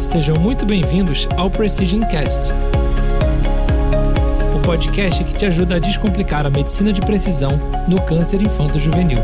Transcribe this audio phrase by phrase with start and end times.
[0.00, 2.54] Sejam muito bem-vindos ao Precision Cast,
[4.56, 7.50] o podcast que te ajuda a descomplicar a medicina de precisão
[7.86, 9.18] no câncer infanto-juvenil.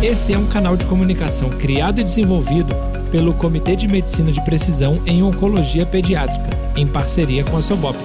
[0.00, 2.72] Esse é um canal de comunicação criado e desenvolvido
[3.10, 7.98] pelo Comitê de Medicina de Precisão em Oncologia Pediátrica, em parceria com a Sobop.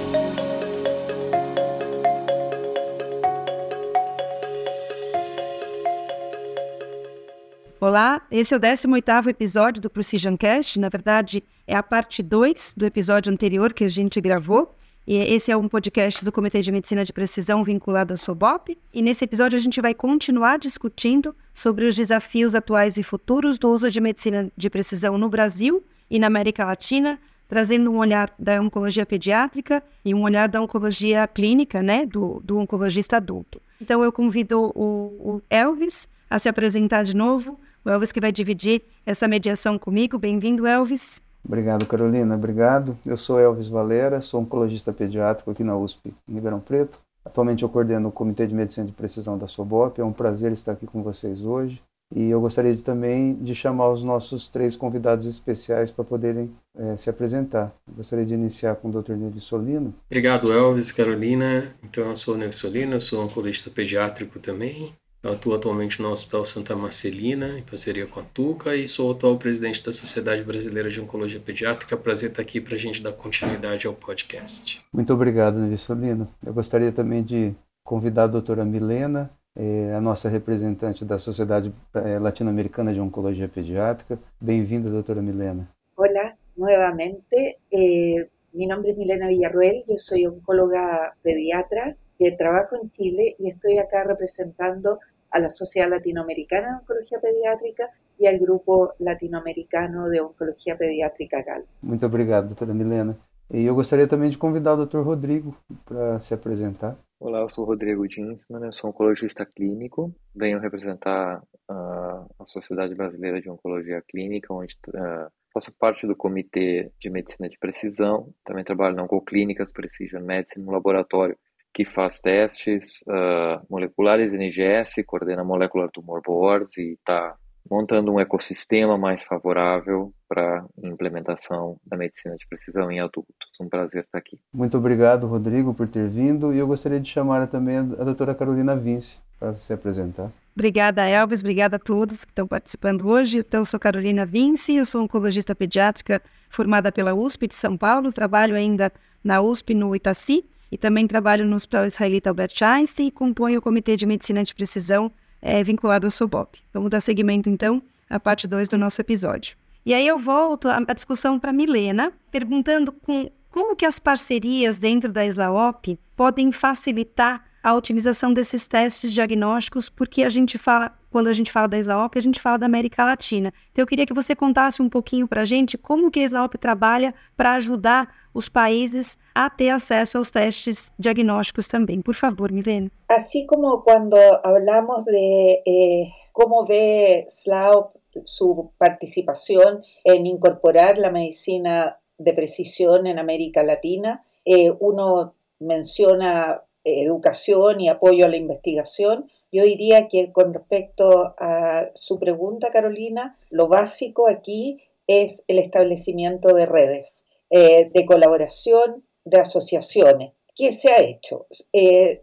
[8.30, 10.78] Esse é o 18º episódio do Precision Cast.
[10.78, 14.74] Na verdade, é a parte 2 do episódio anterior que a gente gravou.
[15.06, 18.76] E esse é um podcast do Comitê de Medicina de Precisão vinculado à SOBOP.
[18.92, 23.70] E nesse episódio a gente vai continuar discutindo sobre os desafios atuais e futuros do
[23.70, 28.60] uso de medicina de precisão no Brasil e na América Latina, trazendo um olhar da
[28.60, 33.62] oncologia pediátrica e um olhar da oncologia clínica, né, do, do oncologista adulto.
[33.80, 38.30] Então eu convido o, o Elvis a se apresentar de novo o Elvis que vai
[38.30, 40.18] dividir essa mediação comigo.
[40.18, 41.22] Bem-vindo, Elvis.
[41.44, 42.34] Obrigado, Carolina.
[42.34, 42.96] Obrigado.
[43.06, 46.98] Eu sou Elvis Valera, sou oncologista pediátrico aqui na USP, em Ribeirão Preto.
[47.24, 50.00] Atualmente eu coordeno o Comitê de Medicina de Precisão da SOBOP.
[50.00, 51.80] É um prazer estar aqui com vocês hoje.
[52.14, 56.96] E eu gostaria de, também de chamar os nossos três convidados especiais para poderem é,
[56.96, 57.74] se apresentar.
[57.86, 59.12] Eu gostaria de iniciar com o Dr.
[59.12, 59.94] Neves Solino.
[60.10, 61.74] Obrigado, Elvis, Carolina.
[61.82, 64.94] Então, eu sou o Neves Solino, eu sou oncologista pediátrico também.
[65.20, 69.12] Eu atuo atualmente no Hospital Santa Marcelina, em parceria com a Tuca, e sou o
[69.12, 71.96] atual presidente da Sociedade Brasileira de Oncologia Pediátrica.
[71.96, 74.80] Prazer estar aqui para a gente dar continuidade ao podcast.
[74.92, 76.28] Muito obrigado, Nevissolino.
[76.46, 77.52] Eu gostaria também de
[77.82, 84.20] convidar a doutora Milena, eh, a nossa representante da Sociedade eh, Latino-Americana de Oncologia Pediátrica.
[84.40, 85.68] Bem-vinda, doutora Milena.
[85.96, 87.58] Olá, novamente.
[87.72, 93.48] Eh, mi nombre es Milena Villarruel, yo soy oncóloga pediatra que trabajo en Chile y
[93.48, 94.98] estoy acá representando
[95.30, 101.62] a la Sociedad Latinoamericana de Oncología Pediátrica e ao Grupo Latino-Americano de Oncologia Pediátrica GAL.
[101.82, 103.16] Muito obrigado, doutora Milena.
[103.50, 106.98] E eu gostaria também de convidar o doutor Rodrigo para se apresentar.
[107.20, 113.40] Olá, eu sou Rodrigo Dinsman, eu sou oncologista clínico, venho representar uh, a Sociedade Brasileira
[113.40, 118.96] de Oncologia Clínica, onde uh, faço parte do Comitê de Medicina de Precisão, também trabalho
[118.96, 121.36] na Oncoclínicas Precision Medicine, no laboratório
[121.78, 127.36] que faz testes uh, moleculares NGS, coordena Molecular Tumor Boards e está
[127.70, 133.32] montando um ecossistema mais favorável para implementação da medicina de precisão em adultos.
[133.60, 134.40] Um prazer estar aqui.
[134.52, 138.74] Muito obrigado, Rodrigo, por ter vindo e eu gostaria de chamar também a doutora Carolina
[138.74, 140.32] Vince para se apresentar.
[140.56, 141.38] Obrigada, Elvis.
[141.38, 143.38] Obrigada a todos que estão participando hoje.
[143.38, 148.12] Então, eu sou Carolina Vince, eu sou oncologista pediátrica formada pela USP de São Paulo,
[148.12, 148.90] trabalho ainda
[149.22, 153.62] na USP no Itaci e também trabalho no Hospital Israelita Albert Einstein e componho o
[153.62, 156.60] Comitê de Medicina de Precisão é, vinculado ao SOBOP.
[156.72, 159.56] Vamos dar seguimento, então, à parte 2 do nosso episódio.
[159.84, 164.78] E aí eu volto a, a discussão para Milena, perguntando com, como que as parcerias
[164.78, 171.28] dentro da SLAOP podem facilitar a utilização desses testes diagnósticos, porque a gente fala, quando
[171.28, 173.52] a gente fala da SLAOP, a gente fala da América Latina.
[173.72, 176.58] Então eu queria que você contasse um pouquinho para a gente como que a SLAOP
[176.58, 182.00] trabalha para ajudar os países a ter acesso aos testes diagnósticos também.
[182.00, 182.90] Por favor, Milena.
[183.08, 192.00] Assim como quando hablamos de eh, como ve SLAOP su participación en incorporar la medicina
[192.16, 199.30] de precisión en América Latina, eh, uno menciona educación y apoyo a la investigación.
[199.50, 206.54] Yo diría que con respecto a su pregunta, Carolina, lo básico aquí es el establecimiento
[206.54, 210.32] de redes eh, de colaboración, de asociaciones.
[210.54, 211.46] ¿Qué se ha hecho?
[211.72, 212.22] Eh,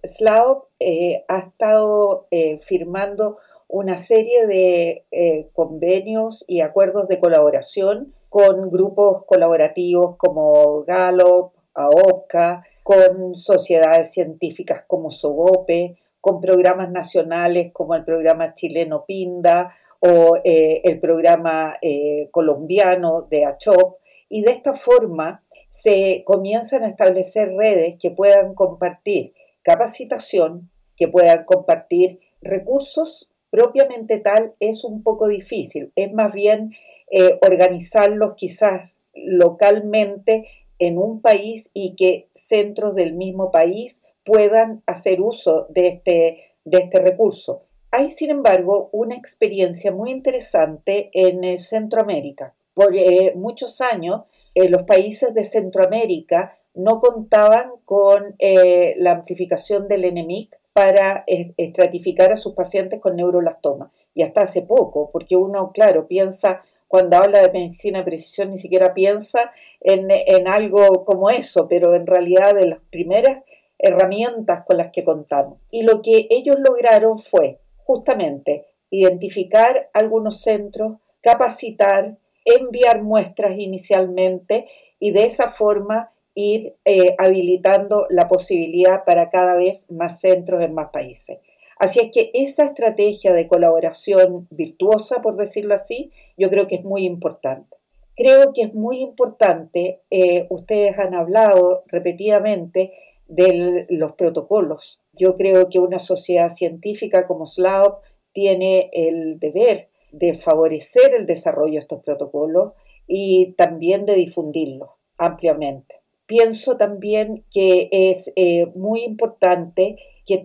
[0.80, 3.38] eh ha estado eh, firmando
[3.68, 13.36] una serie de convenios y acuerdos de colaboración con grupos colaborativos como Gallup, AOPCA, con
[13.36, 21.00] sociedades científicas como SOGOPE, con programas nacionales como el programa chileno PINDA o eh, el
[21.00, 24.00] programa eh, colombiano de ACHOP.
[24.28, 31.46] Y de esta forma se comienzan a establecer redes que puedan compartir capacitación, que puedan
[31.46, 33.32] compartir recursos.
[33.52, 36.72] Propiamente tal es un poco difícil, es más bien
[37.12, 40.48] eh, organizarlos quizás localmente
[40.80, 46.78] en un país y que centros del mismo país puedan hacer uso de este, de
[46.80, 47.64] este recurso.
[47.92, 52.54] Hay, sin embargo, una experiencia muy interesante en eh, Centroamérica.
[52.74, 54.24] Por eh, muchos años,
[54.54, 62.36] eh, los países de Centroamérica no contaban con la amplificación del ENEMIC para estratificar a
[62.36, 63.94] sus pacientes con neuroblastoma.
[64.14, 68.58] Y hasta hace poco, porque uno, claro, piensa cuando habla de medicina de precisión ni
[68.58, 73.46] siquiera piensa en, en algo como eso, pero en realidad de las primeras
[73.80, 75.60] herramientas con las que contamos.
[75.72, 84.68] Y lo que ellos lograron fue justamente identificar algunos centros, capacitar, enviar muestras inicialmente
[85.00, 90.74] y de esa forma ir eh, habilitando la posibilidad para cada vez más centros en
[90.74, 91.40] más países.
[91.78, 96.84] Así es que esa estrategia de colaboración virtuosa, por decirlo así, yo creo que es
[96.84, 97.76] muy importante.
[98.16, 102.94] Creo que es muy importante, eh, ustedes han hablado repetidamente
[103.28, 105.00] de los protocolos.
[105.14, 108.02] Yo creo que una sociedad científica como SLAO
[108.34, 112.74] tiene el deber de favorecer el desarrollo de estos protocolos
[113.08, 115.96] y también de difundirlos ampliamente.
[116.26, 120.42] Pienso también que es eh, muy importante que,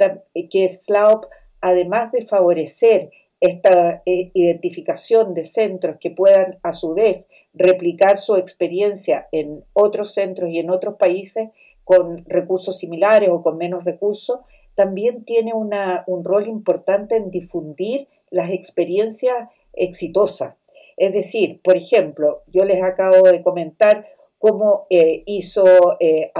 [0.50, 1.24] que SLAOP,
[1.60, 3.10] además de favorecer
[3.40, 10.12] esta eh, identificación de centros que puedan a su vez replicar su experiencia en otros
[10.12, 11.48] centros y en otros países
[11.84, 14.40] con recursos similares o con menos recursos,
[14.74, 20.54] también tiene una, un rol importante en difundir las experiencias exitosas.
[20.96, 24.06] Es decir, por ejemplo, yo les acabo de comentar
[24.38, 25.66] cómo eh, hizo
[26.00, 26.32] eh,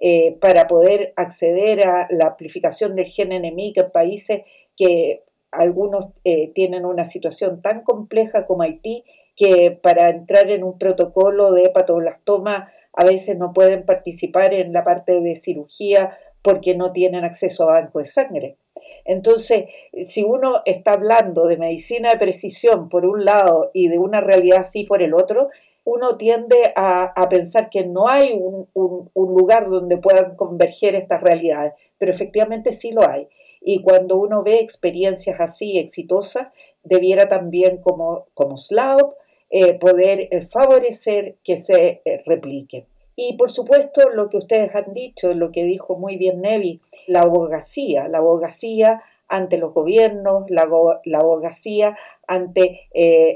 [0.00, 4.42] eh, para poder acceder a la amplificación del gen enemigo en países
[4.76, 9.04] que algunos eh, tienen una situación tan compleja como Haití
[9.34, 14.82] que para entrar en un protocolo de hepatoblastoma a veces no pueden participar en la
[14.82, 18.56] parte de cirugía porque no tienen acceso a banco de sangre.
[19.04, 19.66] Entonces,
[20.04, 24.60] si uno está hablando de medicina de precisión por un lado y de una realidad
[24.60, 25.50] así por el otro,
[25.84, 32.10] uno tiende a, pensar que no hay un, lugar donde puedan converger estas realidades, pero
[32.10, 33.28] efectivamente sí lo hay.
[33.60, 36.48] Y cuando uno ve experiencias así exitosas,
[36.82, 39.14] debiera también como, como SLAUP
[39.48, 42.84] eh, poder eh, favorecer que se eh, repliquen.
[43.14, 47.20] Y por supuesto, lo que ustedes han dicho, lo que dijo muy bien Nevi, la
[47.20, 50.68] abogacía, la abogacía ante los gobiernos, la,
[51.04, 51.96] la abogacía
[52.26, 52.88] ante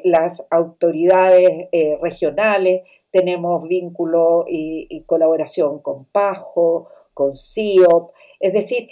[0.05, 1.69] las autoridades
[2.01, 8.91] regionales, tenemos vínculo y, colaboración con PAJO, con CIOP, es decir,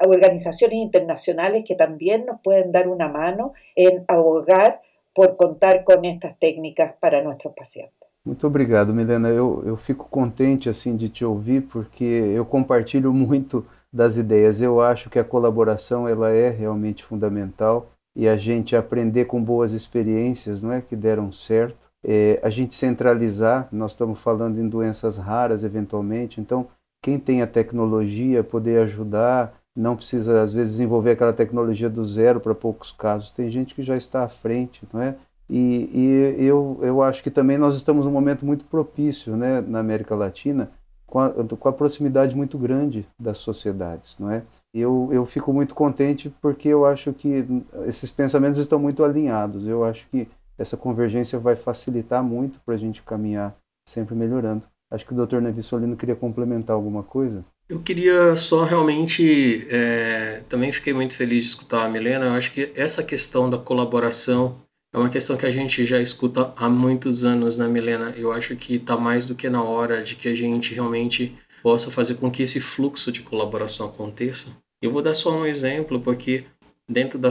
[0.00, 4.80] organizaciones internacionales que también nos pueden dar una mano en abogar
[5.16, 7.94] por contar con estas técnicas para nuestros pacientes.
[8.22, 9.30] Muito obrigado, Milena.
[9.30, 14.60] Eu, eu fico contente assim de te ouvir porque eu compartilho muito das ideias.
[14.60, 19.72] Eu acho que a colaboração ela é realmente fundamental e a gente aprender com boas
[19.72, 21.88] experiências, não é, que deram certo.
[22.04, 26.68] É, a gente centralizar, nós estamos falando em doenças raras eventualmente, então
[27.02, 32.40] quem tem a tecnologia poder ajudar, não precisa às vezes desenvolver aquela tecnologia do zero
[32.40, 33.30] para poucos casos.
[33.30, 35.14] Tem gente que já está à frente, não é?
[35.48, 39.78] E, e eu, eu acho que também nós estamos num momento muito propício, né, na
[39.78, 40.70] América Latina,
[41.06, 44.42] com a, com a proximidade muito grande das sociedades, não é?
[44.74, 47.46] Eu, eu fico muito contente porque eu acho que
[47.86, 49.68] esses pensamentos estão muito alinhados.
[49.68, 53.56] Eu acho que essa convergência vai facilitar muito para a gente caminhar
[53.86, 54.64] sempre melhorando.
[54.90, 55.40] Acho que o Dr.
[55.40, 57.44] Nevi Solino queria complementar alguma coisa.
[57.68, 62.26] Eu queria só realmente, é, também fiquei muito feliz de escutar a Milena.
[62.26, 66.52] Eu acho que essa questão da colaboração é uma questão que a gente já escuta
[66.56, 68.14] há muitos anos, né, Milena?
[68.16, 71.90] Eu acho que está mais do que na hora de que a gente realmente possa
[71.90, 74.56] fazer com que esse fluxo de colaboração aconteça.
[74.80, 76.44] Eu vou dar só um exemplo, porque
[76.88, 77.30] dentro da,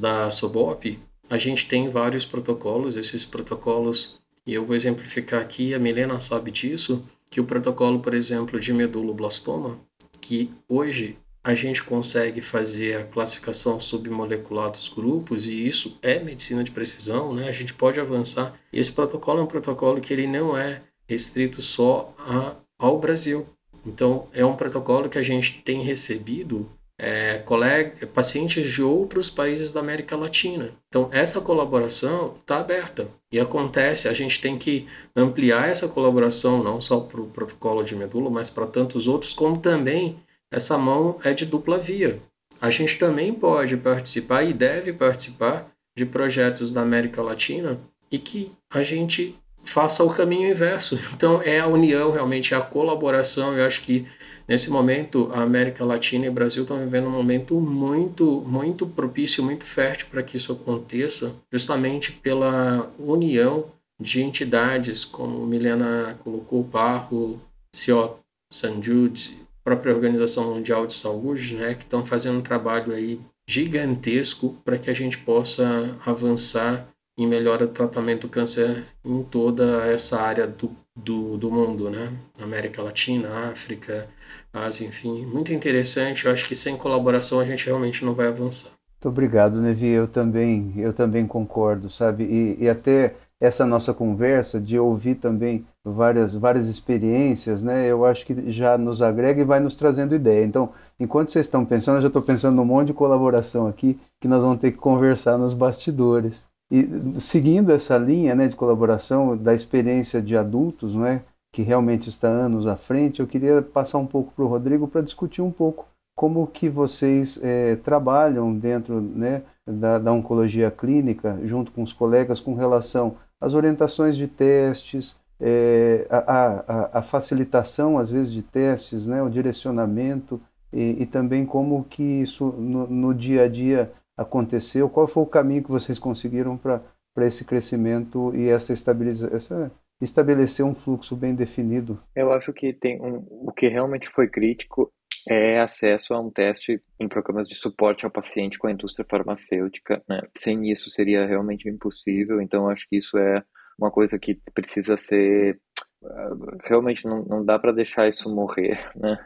[0.00, 0.98] da SOBOP,
[1.30, 6.50] a gente tem vários protocolos, esses protocolos, e eu vou exemplificar aqui, a Milena sabe
[6.50, 9.78] disso, que o protocolo, por exemplo, de meduloblastoma,
[10.20, 16.64] que hoje a gente consegue fazer a classificação submolecular dos grupos e isso é medicina
[16.64, 17.48] de precisão, né?
[17.48, 18.58] A gente pode avançar.
[18.72, 23.46] E esse protocolo é um protocolo que ele não é restrito só a, ao Brasil.
[23.86, 29.70] Então, é um protocolo que a gente tem recebido é, colega, pacientes de outros países
[29.72, 30.70] da América Latina.
[30.88, 34.08] Então, essa colaboração está aberta e acontece.
[34.08, 38.48] A gente tem que ampliar essa colaboração não só para o protocolo de medula, mas
[38.48, 40.18] para tantos outros, como também
[40.50, 42.20] essa mão é de dupla via.
[42.60, 47.78] A gente também pode participar e deve participar de projetos da América Latina
[48.10, 50.98] e que a gente faça o caminho inverso.
[51.12, 53.56] Então, é a união, realmente, é a colaboração.
[53.56, 54.06] Eu acho que
[54.48, 59.42] nesse momento a América Latina e o Brasil estão vivendo um momento muito, muito propício,
[59.42, 63.66] muito fértil para que isso aconteça, justamente pela união
[64.00, 67.40] de entidades, como Milena colocou, Barro,
[67.74, 68.16] CIO,
[68.52, 74.56] San Jude, própria Organização Mundial de Saúde, né, que estão fazendo um trabalho aí gigantesco
[74.64, 76.88] para que a gente possa avançar
[77.18, 82.10] em melhora do tratamento do câncer em toda essa área do, do, do mundo, né?
[82.40, 84.08] América Latina, África,
[84.52, 85.26] Ásia, enfim.
[85.26, 86.24] Muito interessante.
[86.24, 88.70] Eu acho que sem colaboração a gente realmente não vai avançar.
[88.94, 89.90] Muito obrigado, Nevi.
[89.90, 92.24] Eu também, eu também concordo, sabe?
[92.24, 97.86] E, e até essa nossa conversa, de ouvir também várias, várias experiências, né?
[97.86, 100.42] Eu acho que já nos agrega e vai nos trazendo ideia.
[100.42, 104.26] Então, enquanto vocês estão pensando, eu já estou pensando num monte de colaboração aqui que
[104.26, 106.46] nós vamos ter que conversar nos bastidores.
[106.70, 111.22] E seguindo essa linha né, de colaboração da experiência de adultos, não é?
[111.52, 115.00] que realmente está anos à frente, eu queria passar um pouco para o Rodrigo para
[115.00, 121.72] discutir um pouco como que vocês é, trabalham dentro né, da, da oncologia clínica, junto
[121.72, 128.10] com os colegas, com relação às orientações de testes, é, a, a, a, facilitação, às
[128.10, 130.40] vezes, de testes, né, o direcionamento,
[130.72, 135.26] e, e também como que isso no, no, dia a dia aconteceu, qual foi o
[135.26, 139.70] caminho que vocês conseguiram para esse crescimento e essa estabilização,
[140.00, 142.00] estabelecer um fluxo bem definido?
[142.14, 144.92] Eu acho que tem um, o que realmente foi crítico
[145.28, 150.00] é acesso a um teste em programas de suporte ao paciente com a indústria farmacêutica.
[150.08, 150.22] Né?
[150.36, 153.42] Sem isso seria realmente impossível, então acho que isso é
[153.78, 155.60] uma coisa que precisa ser
[156.04, 156.30] ah,
[156.64, 159.18] realmente não, não dá para deixar isso morrer, né?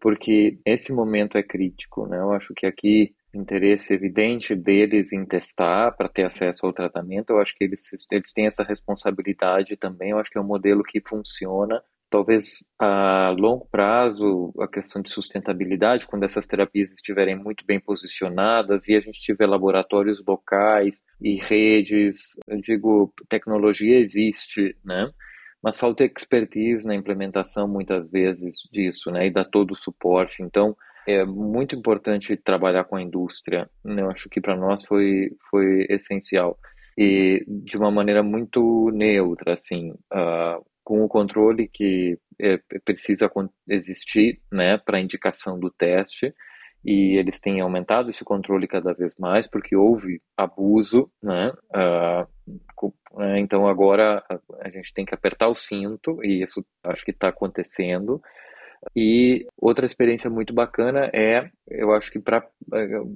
[0.00, 2.18] Porque esse momento é crítico, né?
[2.18, 7.30] Eu acho que aqui interesse evidente deles em testar para ter acesso ao tratamento.
[7.30, 10.10] Eu acho que eles, eles têm essa responsabilidade também.
[10.10, 11.82] Eu acho que é um modelo que funciona.
[12.10, 18.88] Talvez a longo prazo, a questão de sustentabilidade, quando essas terapias estiverem muito bem posicionadas
[18.88, 25.08] e a gente tiver laboratórios locais e redes, eu digo, tecnologia existe, né?
[25.62, 29.26] Mas falta expertise na implementação muitas vezes disso, né?
[29.26, 30.42] E dar todo o suporte.
[30.42, 30.76] Então,
[31.06, 33.68] é muito importante trabalhar com a indústria.
[33.84, 34.02] Né?
[34.02, 36.58] Eu acho que para nós foi foi essencial
[36.96, 43.30] e de uma maneira muito neutra, assim, uh, com o controle que é, precisa
[43.68, 46.34] existir, né, para indicação do teste.
[46.84, 51.52] E eles têm aumentado esse controle cada vez mais porque houve abuso, né?
[51.74, 52.92] Uh,
[53.36, 54.24] então agora
[54.62, 58.20] a, gente tem que apertar o cinto e isso acho que está acontecendo
[58.96, 62.46] e outra experiência muito bacana é, eu acho que para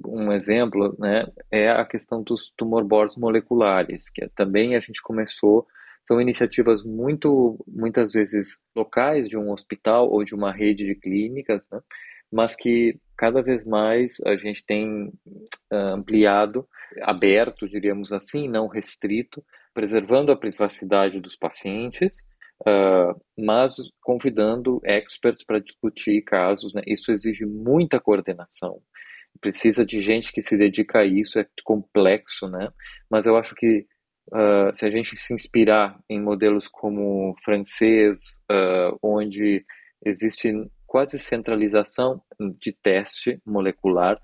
[0.05, 5.67] um exemplo, né, é a questão dos tumor boards moleculares, que também a gente começou
[6.07, 11.65] são iniciativas muito muitas vezes locais de um hospital ou de uma rede de clínicas,
[11.71, 11.81] né?
[12.31, 15.11] mas que cada vez mais a gente tem
[15.71, 16.67] ampliado,
[17.01, 19.43] aberto, diríamos assim, não restrito,
[19.73, 22.23] preservando a privacidade dos pacientes
[22.61, 26.73] uh, mas convidando experts para discutir casos.
[26.73, 26.81] Né?
[26.87, 28.81] Isso exige muita coordenação.
[29.41, 32.69] Precisa de gente que se dedica a isso, é complexo, né?
[33.09, 33.85] Mas eu acho que
[34.31, 39.65] uh, se a gente se inspirar em modelos como o francês, uh, onde
[40.05, 40.53] existe
[40.87, 42.21] quase centralização
[42.59, 44.17] de teste molecular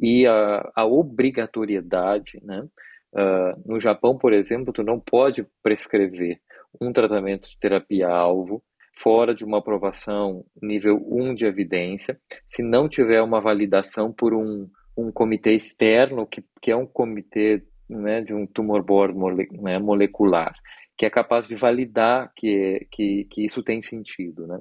[0.00, 2.66] e a, a obrigatoriedade, né?
[3.12, 6.40] Uh, no Japão, por exemplo, tu não pode prescrever
[6.80, 8.62] um tratamento de terapia-alvo
[8.96, 14.68] fora de uma aprovação nível 1 de evidência, se não tiver uma validação por um,
[14.96, 19.78] um comitê externo, que, que é um comitê né, de um tumor board mole, né,
[19.78, 20.54] molecular,
[20.96, 24.46] que é capaz de validar que, que, que isso tem sentido.
[24.46, 24.60] Né?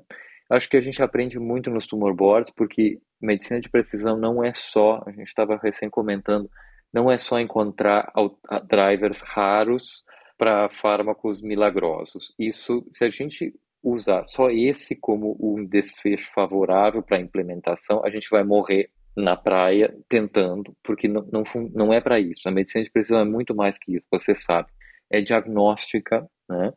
[0.50, 4.52] Acho que a gente aprende muito nos tumor boards, porque medicina de precisão não é
[4.54, 6.50] só, a gente estava recém comentando,
[6.92, 8.12] não é só encontrar
[8.68, 10.04] drivers raros
[10.44, 12.36] para fármacos milagrosos.
[12.38, 18.10] Isso, se a gente usar só esse como um desfecho favorável para a implementação, a
[18.10, 22.46] gente vai morrer na praia tentando, porque não, não, não é para isso.
[22.46, 24.68] A medicina de precisão é muito mais que isso, você sabe.
[25.10, 26.74] É diagnóstica, né?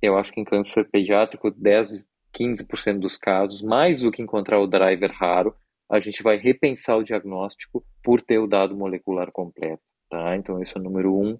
[0.00, 4.66] Eu acho que em câncer pediátrico, 10, 15% dos casos, mais do que encontrar o
[4.66, 5.54] driver raro,
[5.90, 10.34] a gente vai repensar o diagnóstico por ter o dado molecular completo, tá?
[10.36, 11.36] Então, esse é o número um.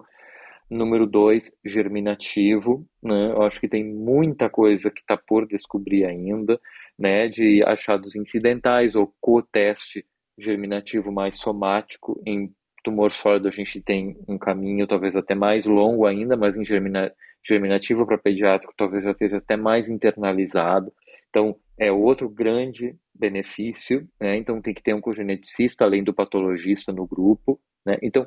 [0.71, 3.33] Número dois, germinativo, né?
[3.33, 6.61] Eu acho que tem muita coisa que está por descobrir ainda,
[6.97, 7.29] né?
[7.29, 10.07] De achados incidentais ou co-teste
[10.39, 12.23] germinativo mais somático.
[12.25, 16.65] Em tumor sólido a gente tem um caminho talvez até mais longo ainda, mas em
[16.65, 17.13] germina,
[17.43, 20.93] germinativo para pediátrico talvez já esteja até mais internalizado.
[21.31, 24.37] Então, é outro grande benefício, né?
[24.37, 27.99] Então, tem que ter um cogeneticista além do patologista no grupo, né?
[28.03, 28.27] Então,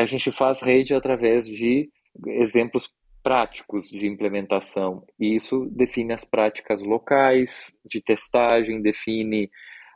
[0.00, 1.88] a gente faz rede através de
[2.26, 2.88] exemplos
[3.22, 5.04] práticos de implementação.
[5.18, 9.50] E isso define as práticas locais de testagem, define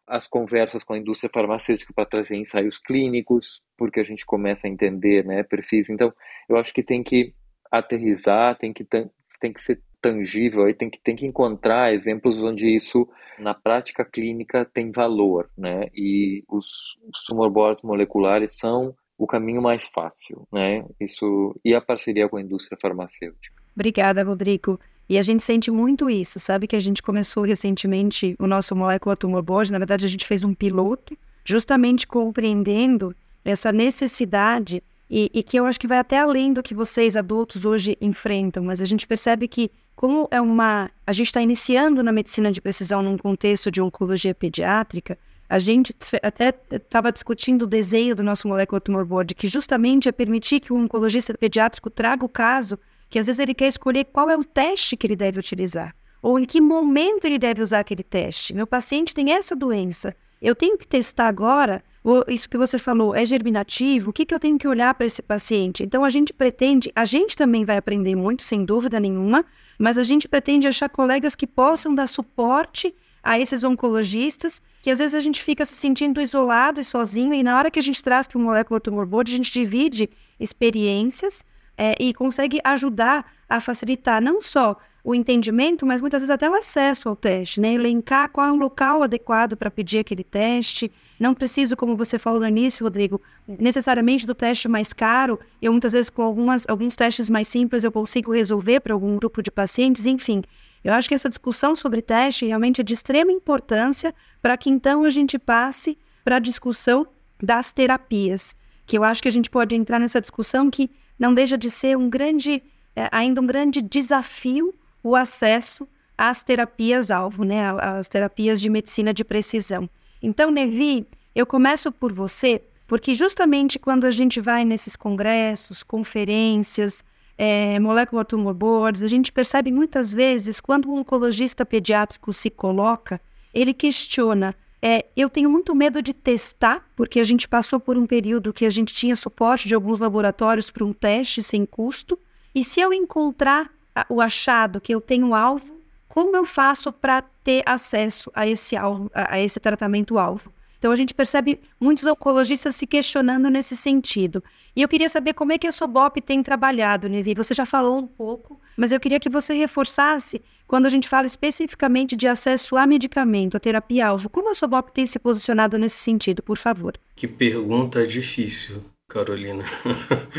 [0.06, 4.70] as conversas com a indústria farmacêutica para trazer ensaios clínicos, porque a gente começa a
[4.70, 5.90] entender né, perfis.
[5.90, 6.12] Então,
[6.48, 7.34] eu acho que tem que
[7.70, 12.74] aterrizar, tem que, tem que ser tangível, aí tem que, tem que encontrar exemplos onde
[12.74, 13.06] isso,
[13.38, 15.88] na prática clínica, tem valor, né?
[15.94, 16.66] E os,
[17.12, 20.84] os tumor boards moleculares são o caminho mais fácil, né?
[21.00, 23.54] Isso e a parceria com a indústria farmacêutica.
[23.74, 24.78] Obrigada, Rodrigo.
[25.08, 29.16] E a gente sente muito isso, sabe que a gente começou recentemente o nosso Molecular
[29.16, 35.42] Tumor Board, na verdade a gente fez um piloto, justamente compreendendo essa necessidade e, e,
[35.42, 38.84] que eu acho que vai até além do que vocês adultos hoje enfrentam, mas a
[38.84, 43.16] gente percebe que como é uma, a gente está iniciando na medicina de precisão num
[43.16, 49.04] contexto de oncologia pediátrica, a gente até estava discutindo o desenho do nosso Molecular Tumor
[49.04, 52.78] Board, que justamente é permitir que o oncologista pediátrico traga o caso,
[53.08, 56.38] que às vezes ele quer escolher qual é o teste que ele deve utilizar, ou
[56.38, 58.52] em que momento ele deve usar aquele teste.
[58.52, 61.82] Meu paciente tem essa doença, eu tenho que testar agora,
[62.28, 65.22] isso que você falou, é germinativo, o que, que eu tenho que olhar para esse
[65.22, 65.82] paciente?
[65.82, 69.44] Então a gente pretende, a gente também vai aprender muito, sem dúvida nenhuma,
[69.78, 74.98] mas a gente pretende achar colegas que possam dar suporte a esses oncologistas, que às
[74.98, 78.02] vezes a gente fica se sentindo isolado e sozinho, e na hora que a gente
[78.02, 80.08] traz para o Molecular Tumor Board, a gente divide
[80.38, 81.44] experiências
[81.76, 86.54] é, e consegue ajudar a facilitar não só o entendimento, mas muitas vezes até o
[86.54, 87.72] acesso ao teste, né?
[87.72, 90.92] Elencar qual é o local adequado para pedir aquele teste.
[91.18, 95.38] Não preciso, como você falou no início, Rodrigo, necessariamente do teste mais caro.
[95.62, 99.42] Eu muitas vezes com algumas, alguns testes mais simples eu consigo resolver para algum grupo
[99.42, 100.42] de pacientes, enfim.
[100.82, 105.04] Eu acho que essa discussão sobre teste realmente é de extrema importância para que então
[105.04, 107.06] a gente passe para a discussão
[107.42, 108.54] das terapias,
[108.86, 111.96] que eu acho que a gente pode entrar nessa discussão que não deixa de ser
[111.96, 112.62] um grande,
[112.94, 119.24] é, ainda um grande desafio o acesso às terapias-alvo, né, às terapias de medicina de
[119.24, 119.88] precisão.
[120.20, 127.04] Então, Nevi, eu começo por você, porque justamente quando a gente vai nesses congressos, conferências,
[127.38, 133.20] é, molecular tumor boards, a gente percebe muitas vezes quando um oncologista pediátrico se coloca,
[133.54, 134.56] ele questiona.
[134.82, 138.66] É, eu tenho muito medo de testar, porque a gente passou por um período que
[138.66, 142.18] a gente tinha suporte de alguns laboratórios para um teste sem custo.
[142.54, 143.70] E se eu encontrar
[144.08, 149.10] o achado que eu tenho alvo, como eu faço para ter acesso a esse alvo,
[149.14, 150.52] a esse tratamento alvo?
[150.78, 154.42] Então a gente percebe muitos oncologistas se questionando nesse sentido.
[154.78, 157.34] E eu queria saber como é que a Sobop tem trabalhado, Nevi.
[157.34, 161.26] Você já falou um pouco, mas eu queria que você reforçasse quando a gente fala
[161.26, 164.28] especificamente de acesso a medicamento, a terapia-alvo.
[164.28, 166.96] Como a Sobop tem se posicionado nesse sentido, por favor?
[167.16, 168.84] Que pergunta difícil.
[169.08, 169.64] Carolina.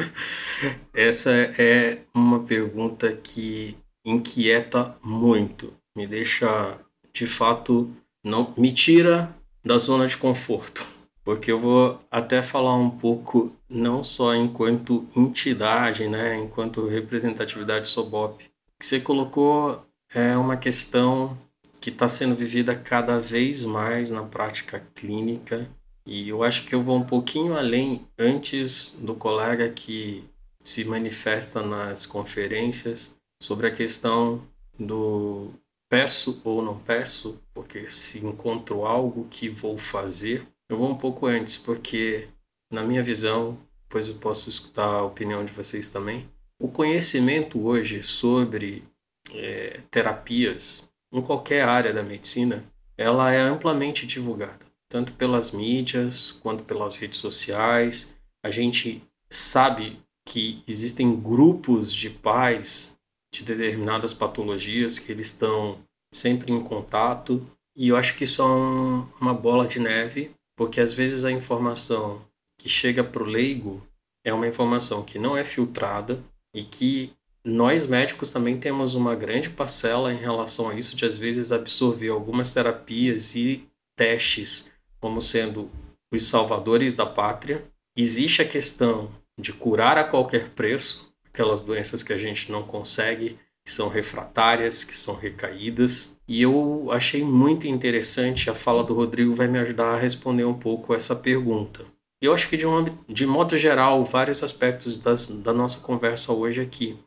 [0.95, 3.75] Essa é uma pergunta que
[4.06, 6.78] inquieta muito, me deixa
[7.12, 7.91] de fato
[8.23, 10.86] não me tira da zona de conforto,
[11.29, 18.43] porque eu vou até falar um pouco não só enquanto entidade, né, enquanto representatividade Sobop,
[18.79, 21.37] que você colocou é uma questão
[21.79, 25.69] que está sendo vivida cada vez mais na prática clínica.
[26.03, 30.23] E eu acho que eu vou um pouquinho além antes do colega que
[30.63, 34.41] se manifesta nas conferências sobre a questão
[34.79, 35.51] do
[35.87, 41.25] peço ou não peço, porque se encontro algo que vou fazer, eu vou um pouco
[41.25, 42.29] antes, porque
[42.71, 43.58] na minha visão,
[43.89, 46.29] pois eu posso escutar a opinião de vocês também,
[46.62, 48.84] o conhecimento hoje sobre
[49.32, 52.63] é, terapias em qualquer área da medicina,
[52.97, 58.17] ela é amplamente divulgada tanto pelas mídias quanto pelas redes sociais.
[58.43, 62.97] A gente sabe que existem grupos de pais
[63.32, 65.77] de determinadas patologias que eles estão
[66.12, 67.45] sempre em contato
[67.77, 71.32] e eu acho que isso é um, uma bola de neve porque às vezes a
[71.32, 72.22] informação
[72.60, 73.82] que chega para o leigo
[74.26, 76.22] é uma informação que não é filtrada
[76.54, 77.13] e que
[77.45, 82.10] nós médicos também temos uma grande parcela em relação a isso de às vezes absorver
[82.10, 84.69] algumas terapias e testes
[85.00, 85.72] como sendo
[86.12, 87.63] os salvadores da pátria.
[87.95, 93.39] Existe a questão de curar a qualquer preço aquelas doenças que a gente não consegue,
[93.69, 96.17] que são refratárias, que são recaídas.
[96.27, 100.55] E eu achei muito interessante a fala do Rodrigo, vai me ajudar a responder um
[100.55, 101.86] pouco essa pergunta.
[102.19, 106.60] Eu acho que, de, um, de modo geral, vários aspectos das, da nossa conversa hoje
[106.60, 106.97] aqui.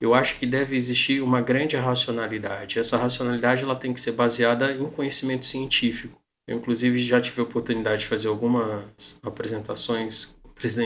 [0.00, 2.78] Eu acho que deve existir uma grande racionalidade.
[2.78, 6.16] Essa racionalidade ela tem que ser baseada em conhecimento científico.
[6.46, 10.36] Eu, inclusive, já tive a oportunidade de fazer algumas apresentações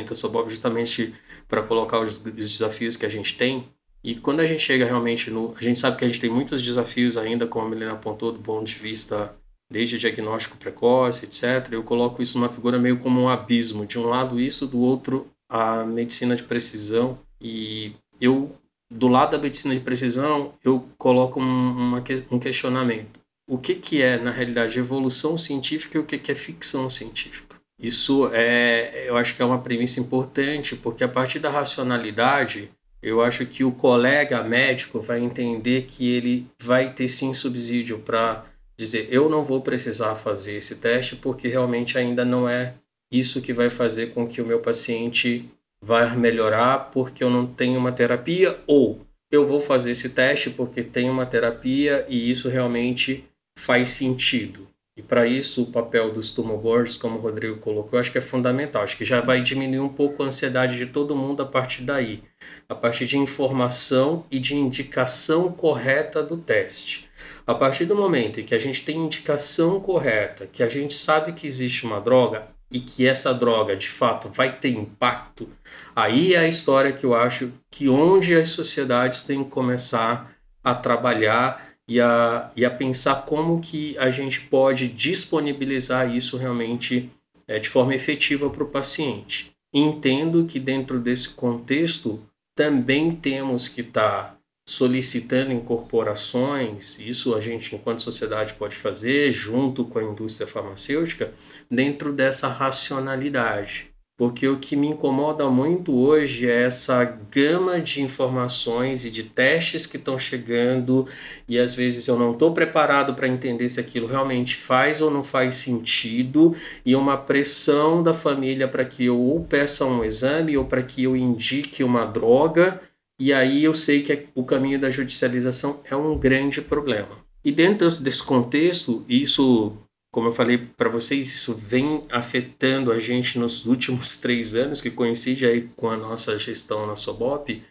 [0.09, 1.15] da Sobob justamente
[1.47, 3.69] para colocar os, desafios que a gente tem.
[4.03, 5.55] E quando a gente chega realmente no.
[5.59, 8.39] A gente sabe que a gente tem muitos desafios ainda, como a Melina apontou, do
[8.41, 9.35] ponto de vista
[9.71, 11.73] desde diagnóstico precoce, etc.
[11.73, 13.87] Eu coloco isso numa figura meio como um abismo.
[13.87, 17.19] De um lado, isso, do outro, a medicina de precisão.
[17.41, 18.51] E eu
[18.91, 23.21] do lado da medicina de precisão, eu coloco um, uma, um questionamento.
[23.49, 27.57] O que, que é, na realidade, evolução científica e o que, que é ficção científica?
[27.81, 32.71] Isso é, eu acho que é uma premissa importante, porque a partir da racionalidade,
[33.03, 38.45] eu acho que o colega médico vai entender que ele vai ter sim subsídio para
[38.77, 42.75] dizer: eu não vou precisar fazer esse teste porque realmente ainda não é
[43.13, 45.49] isso que vai fazer com que o meu paciente
[45.83, 50.83] vai melhorar porque eu não tenho uma terapia ou eu vou fazer esse teste porque
[50.83, 53.25] tem uma terapia e isso realmente
[53.59, 54.69] faz sentido.
[54.99, 58.21] E para isso, o papel dos tumor boards, como o Rodrigo colocou, acho que é
[58.21, 58.83] fundamental.
[58.83, 62.25] Acho que já vai diminuir um pouco a ansiedade de todo mundo a partir daí,
[62.69, 67.09] a partir de informação e de indicação correta do teste.
[67.47, 71.33] A partir do momento em que a gente tem indicação correta, que a gente sabe
[71.33, 75.49] que existe uma droga, e que essa droga de fato vai ter impacto,
[75.97, 80.33] aí é a história que eu acho que onde as sociedades têm que começar
[80.63, 87.11] a trabalhar e a, e a pensar como que a gente pode disponibilizar isso realmente
[87.47, 89.51] é, de forma efetiva para o paciente.
[89.73, 92.23] Entendo que dentro desse contexto
[92.55, 99.83] também temos que estar tá solicitando incorporações, isso a gente, enquanto sociedade, pode fazer junto
[99.85, 101.33] com a indústria farmacêutica,
[101.71, 103.88] dentro dessa racionalidade.
[104.19, 109.87] Porque o que me incomoda muito hoje é essa gama de informações e de testes
[109.87, 111.07] que estão chegando,
[111.49, 115.23] e às vezes eu não estou preparado para entender se aquilo realmente faz ou não
[115.23, 116.55] faz sentido,
[116.85, 121.05] e uma pressão da família para que eu ou peça um exame ou para que
[121.05, 122.81] eu indique uma droga
[123.21, 127.19] e aí eu sei que o caminho da judicialização é um grande problema.
[127.45, 129.77] E dentro desse contexto, isso,
[130.11, 134.91] como eu falei para vocês, isso vem afetando a gente nos últimos três anos, que
[134.91, 137.63] coincide aí com a nossa gestão na Sobop.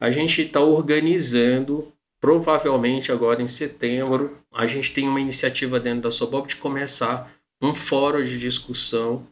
[0.00, 6.10] A gente está organizando, provavelmente agora em setembro, a gente tem uma iniciativa dentro da
[6.10, 9.26] Sobop de começar um fórum de discussão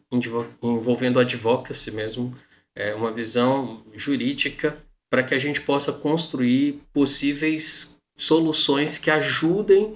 [0.63, 2.35] envolvendo advocacy mesmo,
[2.75, 4.79] é, uma visão jurídica
[5.11, 9.95] para que a gente possa construir possíveis soluções que ajudem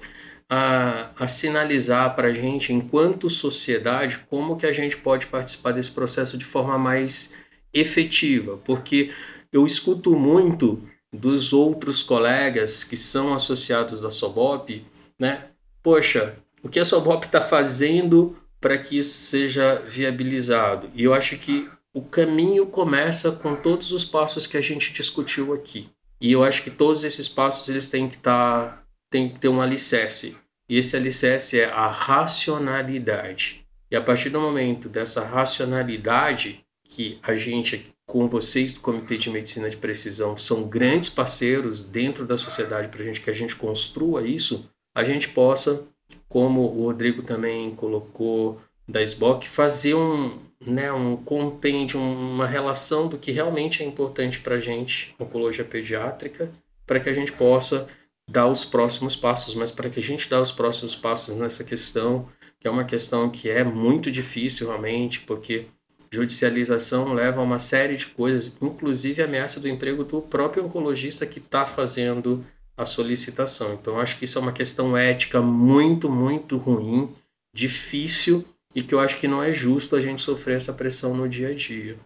[0.49, 5.91] a, a sinalizar para a gente, enquanto sociedade, como que a gente pode participar desse
[5.91, 7.37] processo de forma mais
[7.71, 9.11] efetiva, porque
[9.51, 10.83] eu escuto muito
[11.13, 14.83] dos outros colegas que são associados da Sobop,
[15.19, 15.45] né?
[15.83, 20.89] Poxa, o que a Sobop está fazendo para que isso seja viabilizado?
[20.93, 25.53] E eu acho que o caminho começa com todos os passos que a gente discutiu
[25.53, 25.89] aqui.
[26.21, 29.47] E eu acho que todos esses passos eles têm que estar tá, tem que ter
[29.47, 30.37] um alicerce.
[30.67, 33.65] E esse alicerce é a racionalidade.
[33.89, 39.29] E a partir do momento dessa racionalidade que a gente com vocês do Comitê de
[39.29, 44.27] Medicina de Precisão são grandes parceiros dentro da sociedade para gente que a gente construa
[44.27, 45.87] isso, a gente possa,
[46.27, 53.15] como o Rodrigo também colocou da SBOC, fazer um, né, um compêndio, uma relação do
[53.15, 56.51] que realmente é importante para a gente, oncologia pediátrica,
[56.87, 57.87] para que a gente possa
[58.29, 59.55] dar os próximos passos.
[59.55, 62.27] Mas para que a gente dê os próximos passos nessa questão,
[62.59, 65.67] que é uma questão que é muito difícil realmente, porque
[66.11, 71.25] judicialização leva a uma série de coisas, inclusive a ameaça do emprego do próprio oncologista
[71.25, 72.43] que está fazendo
[72.75, 73.73] a solicitação.
[73.73, 77.13] Então, acho que isso é uma questão ética muito, muito ruim,
[77.53, 81.27] difícil e que eu acho que não é justo a gente sofrer essa pressão no
[81.27, 81.97] dia a dia.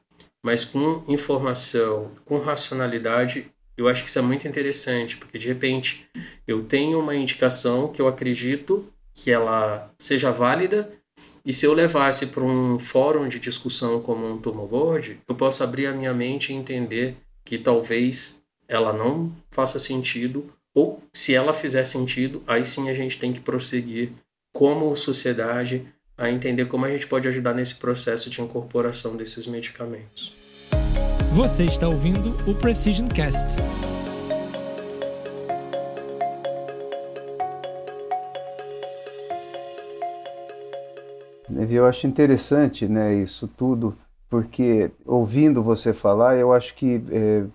[0.44, 6.08] Mas com informação, com racionalidade, eu acho que isso é muito interessante, porque de repente
[6.48, 10.92] eu tenho uma indicação que eu acredito que ela seja válida,
[11.46, 15.64] e se eu levasse para um fórum de discussão como um turmo board, eu posso
[15.64, 21.54] abrir a minha mente e entender que talvez ela não faça sentido, ou se ela
[21.54, 24.12] fizer sentido, aí sim a gente tem que prosseguir
[24.54, 25.86] como sociedade
[26.18, 30.43] a entender como a gente pode ajudar nesse processo de incorporação desses medicamentos.
[31.36, 33.58] Você está ouvindo o Precision Cast.
[41.72, 43.98] Eu acho interessante né, isso tudo,
[44.30, 47.46] porque ouvindo você falar, eu acho que é,